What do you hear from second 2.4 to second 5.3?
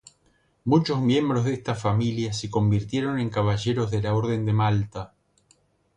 convirtieron en caballeros de la Orden de Malta.